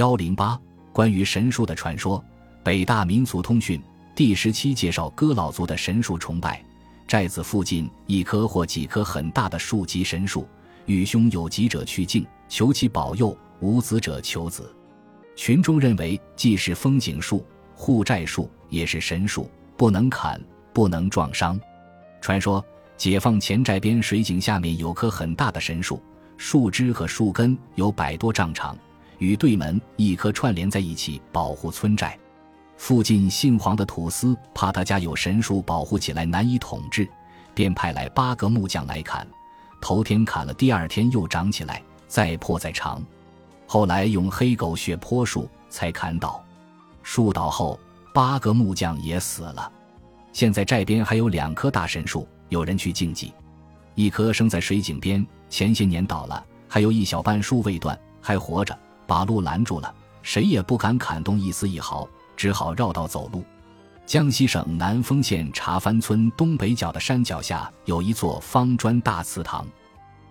[0.00, 0.58] 幺零八
[0.94, 2.24] 关于神树的传说，
[2.64, 3.78] 北大民俗通讯
[4.14, 6.64] 第十七介绍哥老族的神树崇拜。
[7.06, 10.48] 寨子附近一棵或几棵很大的树即神树，
[10.86, 14.74] 遇凶有疾者去敬，求其保佑；无子者求子。
[15.36, 17.44] 群众认为，既是风景树、
[17.74, 20.40] 护寨树，也是神树，不能砍，
[20.72, 21.60] 不能撞伤。
[22.22, 22.64] 传说，
[22.96, 26.02] 解放前寨边水井下面有棵很大的神树，
[26.38, 28.74] 树枝和树根有百多丈长，
[29.20, 32.18] 与对门一棵串联在一起，保护村寨。
[32.76, 37.08] 附近姓黄的土司怕他家有神树保护起来难以统治，
[37.54, 39.26] 便派来八个木匠来砍。
[39.80, 43.02] 头天砍了，第二天又长起来，再破再长。
[43.66, 46.42] 后来用黑狗血泼树，才砍倒。
[47.02, 47.78] 树倒后，
[48.14, 49.70] 八个木匠也死了。
[50.32, 53.32] 现在寨边还有两棵大神树，有人去敬祭。
[53.94, 58.78] 一棵生在水井边，前些年倒了；还有一小半树未断，还活着，
[59.10, 59.92] 把路拦住了，
[60.22, 62.08] 谁也不敢砍动一丝一毫。
[62.36, 63.44] 只好绕道走路。
[64.06, 69.66] 江西省南丰县茶帆村东北角的山脚下有一座方砖大祠堂。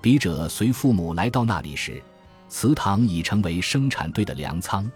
[0.00, 2.00] 笔者随父母来到那里时，
[2.48, 4.88] 祠堂已成为生产队的粮仓。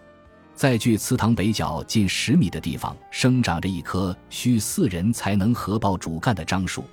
[0.55, 6.84] 在距祠堂北角近十米的地方，生长着一棵需四人才能合抱主干的樟树，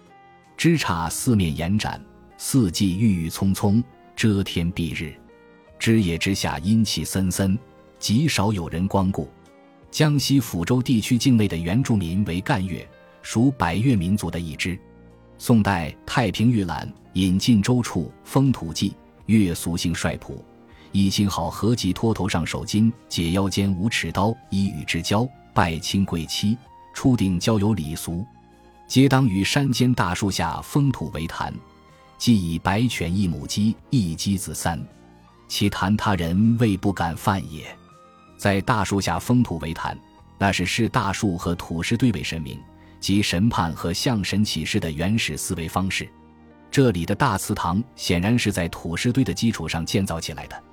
[0.58, 2.04] 枝杈四面延展，
[2.36, 3.82] 四季郁郁葱葱，
[4.16, 5.16] 遮天蔽日。
[5.80, 7.58] 枝叶之下阴气森森，
[7.98, 9.28] 极少有人光顾。
[9.90, 12.88] 江西抚州地区境内的原住民为赣越，
[13.24, 14.78] 属百越民族的一支。
[15.38, 18.90] 宋代《太平御览》引进周处《封土记》，
[19.28, 20.44] 越俗姓帅朴，
[20.92, 26.58] 一心好合及脱头上手巾，解腰间无尺刀，以与之交，拜亲贵戚，
[26.94, 28.26] 初定交友礼俗，
[28.86, 31.54] 皆当于山间大树下封土为坛，
[32.18, 34.80] 即以白犬一母鸡，一鸡子三，
[35.50, 37.66] 其谈他人未不敢犯也。
[38.38, 40.00] 在大树下封土为坛，
[40.38, 42.58] 那是视大树和土石堆为神明
[43.02, 46.08] 及审判和向神启示的原始思维方式。
[46.72, 50.64] 这里的大祠堂显然是在土石堆的基础上建造起来的。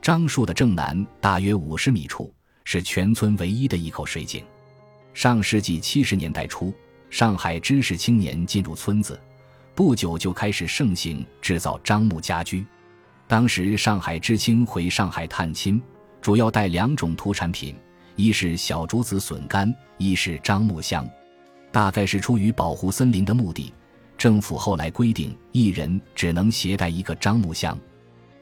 [0.00, 2.32] 樟树的正南大约五十米处
[2.64, 4.44] 是全村唯一的一口水井。
[5.14, 6.72] 上世纪七十年代初，
[7.10, 9.18] 上海知识青年进入村子，
[9.74, 12.64] 不久就开始盛行制造樟木家居。
[13.28, 15.80] 当时上海知青回上海探亲。
[16.20, 17.76] 主要带两种土产品，
[18.16, 21.08] 一是小竹子笋干，一是樟木香。
[21.70, 23.72] 大概是出于保护森林的目的，
[24.16, 27.78] 政府后来规定一人只能携带一个樟木箱。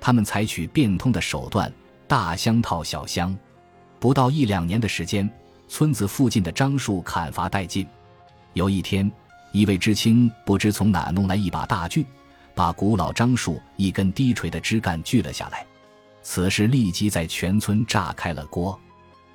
[0.00, 1.70] 他们采取变通的手段，
[2.08, 3.36] 大箱套小箱。
[3.98, 5.28] 不到一两年的时间，
[5.68, 7.86] 村子附近的樟树砍伐殆尽。
[8.54, 9.10] 有一天，
[9.52, 12.06] 一位知青不知从哪弄来一把大锯，
[12.56, 15.64] 把古老樟树一根低垂的枝干锯了下来。
[16.22, 18.76] 此事立即在全村炸开了锅，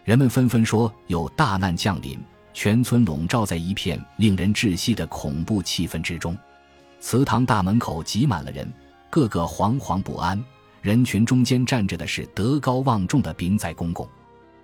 [0.04, 2.20] 人们纷纷说有大难降临，
[2.52, 6.36] 全村笼罩在一片令人窒息的恐怖气氛之中。
[7.00, 8.68] 祠堂大门口挤满了人，
[9.12, 10.44] 个个惶惶不安。
[10.81, 14.10] 人群中间站着的是德高望重的丙仔公公，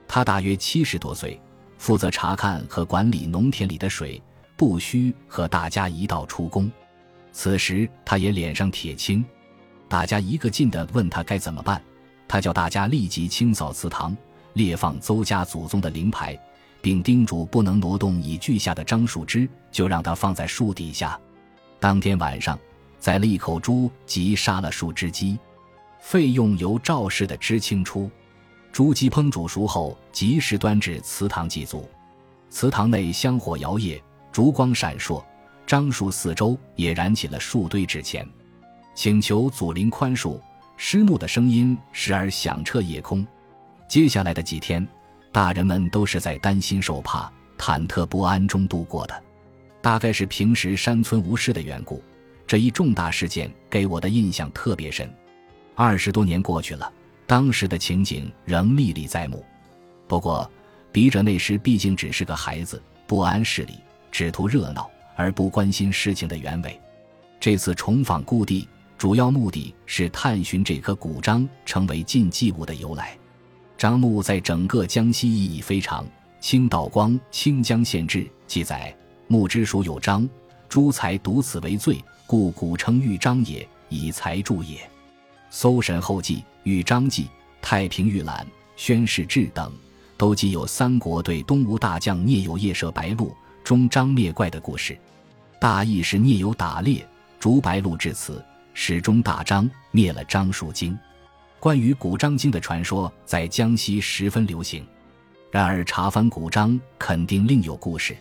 [0.08, 1.40] 他大约七十多岁，
[1.78, 4.20] 负责查看和管理农田里的水，
[4.56, 6.72] 不需和大家一道出工。
[7.38, 9.24] 此时他也脸上铁青，
[9.88, 11.80] 大家一个劲地问他该怎么办。
[12.28, 14.18] 他叫大家立即清扫祠堂，
[14.54, 16.36] 列放邹家祖宗的灵牌，
[16.82, 21.18] 并叮嘱不能挪动已锯下的樟树枝，就让它放在树底下。
[21.80, 22.58] 当天晚上，
[22.98, 25.38] 宰了一口猪，及杀了数只鸡，
[26.00, 28.10] 费用由赵氏的知青出。
[28.72, 31.88] 猪鸡烹煮熟后，及时端至祠堂祭祖。
[32.50, 35.24] 祠堂内香火摇曳，烛光闪烁，
[35.68, 38.26] 樟树四周也燃起了数堆纸钱，
[38.96, 40.40] 请求祖灵宽恕。
[40.78, 43.26] 师怒的声音时而响彻夜空。
[43.90, 44.88] 接下来的几天，
[45.32, 49.24] 大人们都是在担心受怕、忐忑不安中度过的。
[49.82, 52.02] 大概是平时山村无事的缘故，
[52.46, 55.12] 这一重大事件给我的印象特别深。
[55.76, 56.90] 二十多年过去了，
[57.26, 59.44] 当时的情景仍历历在目。
[60.08, 60.50] 不过，
[60.94, 63.74] 笔者那时毕竟只是个孩子，不谙事理，
[64.12, 66.80] 只图热闹，而不关心事情的原委。
[67.38, 68.66] 这次重访故地。
[68.98, 73.16] 主要目的是探寻这棵古樟成为禁忌物的由来。
[73.78, 76.04] 樟木在整个江西意义非常。
[76.40, 78.96] 清道光《清江县志》记载
[79.28, 80.28] ：“木之属有樟，
[80.68, 84.80] 诸才独此为最，故古称玉章也，以材著也。”
[85.52, 87.28] 搜神后记、玉章记、
[87.62, 89.72] 太平御览、宣示志等，
[90.18, 93.36] 都记有三国对东吴大将聂友夜射白鹿，
[93.68, 94.98] 中张灭怪的故事。
[95.60, 97.06] 大意是聂友打猎，
[97.38, 98.42] 逐白鹿至此。
[98.74, 100.98] 始终大张灭了张树精，
[101.60, 104.88] 关于古章经的传说在江西十分流行，
[105.52, 108.16] 然而查翻古章肯定另有故事。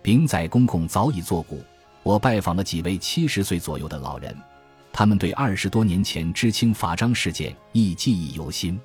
[0.00, 1.62] 丙仔公公早已作古，
[2.02, 4.34] 我拜访了几位七十岁左右的老人，
[4.90, 8.80] 他们对二十多年前知青法章事件亦记忆犹新。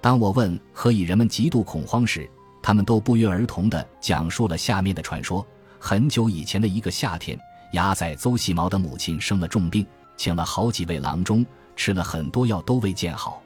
[0.00, 2.28] 当我问何以人们极度恐慌时，
[2.66, 5.46] 他们都不约而同地讲述了下面的传说：
[5.78, 7.38] 很久以前的一个夏天，
[7.74, 9.86] 牙仔邹细毛的母亲生了重病，
[10.16, 11.46] 请了好几位郎中，
[11.76, 13.40] 吃了很多药都未见好。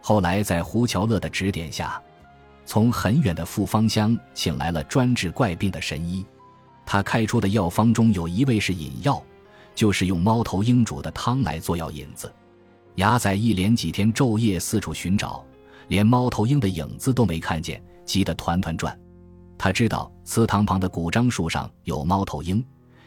[0.00, 2.02] 后来在胡乔乐的指点下，
[2.64, 6.24] 从很远的富方乡请来了专治怪病的神医。
[6.86, 9.22] 他开出的药方中有一味是饮药，
[9.74, 12.32] 就是用猫头鹰煮的汤来做药引子。
[12.94, 15.44] 牙仔一连几天昼夜四处寻找，
[15.88, 17.78] 连猫头鹰的影子都没看见。
[18.04, 18.98] 急得团团转，
[19.56, 22.64] 他知道祠堂旁的古樟树上有猫头鹰，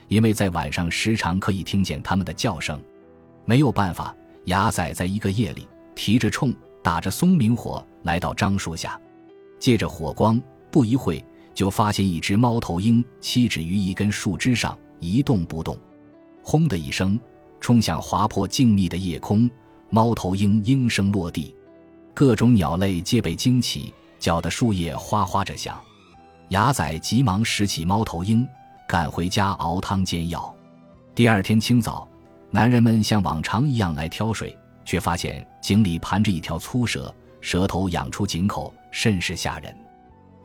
[0.08, 2.82] 因为在晚上时常可以听见它们的叫声。
[3.46, 4.16] 没有办法，
[4.46, 6.54] 牙仔在一个夜里提着铳，
[6.84, 9.00] 打着松明火来到樟树下，
[9.60, 10.42] 借着火光，
[10.72, 11.24] 不一会
[11.54, 15.78] 就发现一只猫头鹰栖止于一根树枝上一动不动。
[16.42, 17.20] 轰的一声，
[17.60, 19.50] 冲向划破静谧的夜空，
[19.90, 21.56] 猫头鹰应声落地，
[22.14, 23.94] 各种鸟类皆被惊起。
[24.20, 25.80] 搅得树叶哗哗着响，
[26.50, 28.48] 牙仔急忙拾起猫头鹰，
[28.88, 30.54] 赶回家熬汤煎药。
[31.14, 32.08] 第二天清早，
[32.50, 39.76] 男人们像往常一样来挑水，却发现井里盘着一条粗蛇，蛇头仰出井口，甚是吓人。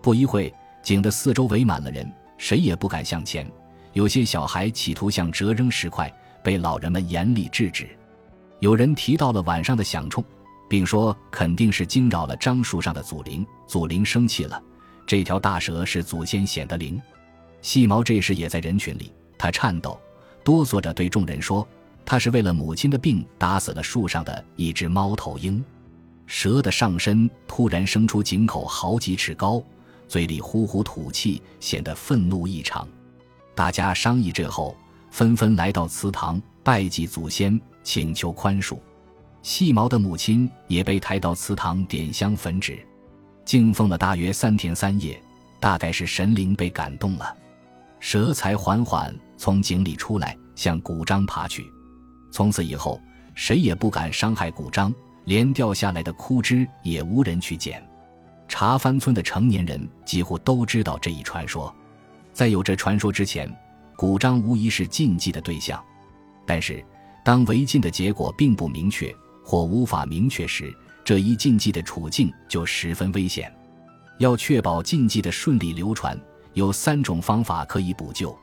[0.02, 0.52] 不一会，
[0.82, 3.46] 井的四周围满了人，谁也不敢向前。
[3.92, 7.88] 有些小孩企图向蛇扔石块，被老人们严厉制止。
[8.60, 10.24] 有人提到了晚上的响冲。
[10.72, 14.58] 并说肯定是惊扰了樟树上的祖灵，祖灵生气了。
[15.06, 16.98] 这条大蛇是祖先显的灵。
[17.60, 20.00] 细毛这时也在人群里，他颤抖
[20.42, 21.68] 哆嗦着对众人说
[22.06, 25.62] ：“他是为了母亲的病打死了树上的一只猫头鹰。”
[26.26, 29.62] 蛇的上身突然生出井口好几尺高，
[30.08, 32.88] 嘴里呼呼吐气，显得愤怒异常。
[33.54, 34.74] 大家商议之后，
[35.10, 38.78] 纷纷来到祠堂拜祭祖先，请求宽恕。
[39.42, 42.78] 细毛的母亲也被抬到祠堂点香焚纸，
[43.44, 45.20] 敬奉了大约三天三夜，
[45.58, 47.36] 大概是神灵被感动了，
[47.98, 51.66] 蛇才缓缓从井里出来，向古章爬去。
[52.30, 53.00] 从此以后，
[53.34, 54.94] 谁也不敢伤害古章，
[55.24, 57.84] 连掉下来的枯枝也无人去捡。
[58.48, 61.74] 茶番村的成年人几乎都知道这一传说，
[62.32, 63.52] 在有这传说之前，
[63.96, 65.82] 古章无疑是禁忌的对象，
[66.46, 66.84] 但是
[67.24, 69.12] 当违禁的结果并不明确。
[69.42, 70.74] 或无法明确时，
[71.04, 73.52] 这一禁忌的处境就十分危险。
[74.18, 76.18] 要确保禁忌的顺利流传，
[76.52, 78.36] 有三种方法可以补救：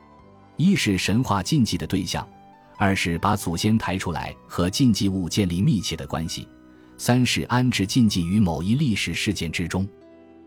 [0.56, 2.22] 一是神话禁忌的对象；
[2.76, 6.46] 二是把祖先抬出来和禁忌物建立密切的关系；
[6.98, 9.88] 三是安置禁忌于某一历史事件之中。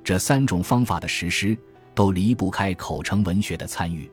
[0.03, 1.57] 这三种方法的实施，
[1.95, 4.11] 都离不开口称文学的参与。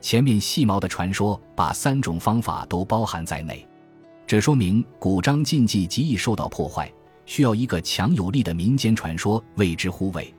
[0.00, 3.66] 前面细毛的传说把三种方法都包含在内。
[4.32, 6.90] 这说明古章禁忌极易受到破坏，
[7.26, 10.32] 需要一个强有力的民间传说为之护卫。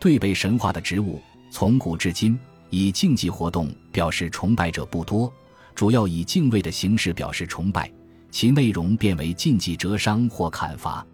[0.00, 2.36] 对被神话的植物，从古至今
[2.68, 5.32] 以禁忌活动表示崇拜者不多，
[5.72, 7.88] 主要以敬畏的形式表示崇拜，
[8.28, 11.00] 其内容变为禁忌折伤或砍伐。《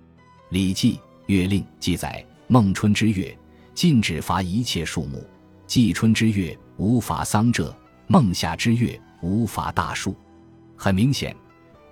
[0.49, 0.95] 礼记·
[1.27, 3.37] 月令》记载：孟春之月，
[3.75, 5.19] 禁止伐一切树木；
[5.67, 7.71] 季春之月，无伐桑柘；
[8.07, 10.17] 孟夏之月，无伐大树。
[10.75, 11.37] 很明显。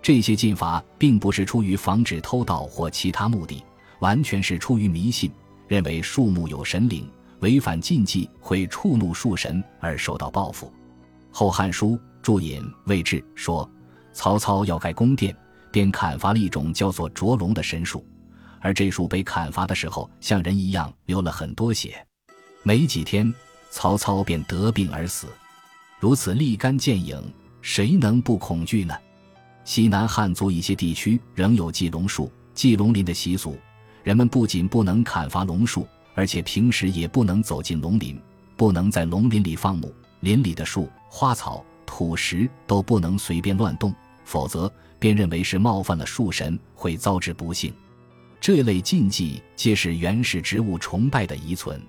[0.02, 3.64] 这些禁伐并不是出于防止偷盗或其他目的，
[4.00, 5.30] 完全是出于迷信，
[5.68, 10.66] 认为树木有神灵，违反禁忌会触怒树神而受到报复。
[11.30, 11.90] 《后汉书·
[12.20, 13.70] 注引·魏志》说，
[14.12, 15.34] 曹操要盖宫殿，
[15.70, 18.04] 便砍伐了一种叫做卓龙的神树，
[18.60, 22.04] 而这树被砍伐的时候，像人一样流了很多血，
[22.64, 23.32] 没几天，
[23.70, 25.28] 曹操便得病而死。
[26.00, 27.22] 如此立竿见影，
[27.60, 28.94] 谁能不恐惧呢？
[29.64, 33.56] 西南汉族一些地区仍有祭龙树、祭龙鳞的习俗，
[34.02, 38.20] 人们不仅不能砍伐龙树，而且平时也不能走进龙林，
[38.56, 47.72] 不能在龙林里放牧，林里的树、花草、土石都不能随便乱动，否则便认为是冒犯了树神，会遭致不幸。
[48.40, 51.80] 这类禁忌皆是原始植物崇拜的遗存。